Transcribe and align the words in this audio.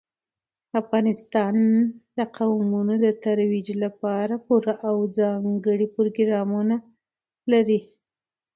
افغانستان 0.81 1.55
د 2.17 2.19
قومونه 2.37 2.93
د 3.05 3.07
ترویج 3.23 3.67
لپاره 3.83 4.33
پوره 4.45 4.75
او 4.89 4.97
ځانګړي 5.17 5.87
پروګرامونه 5.95 6.75
لري. 7.51 7.79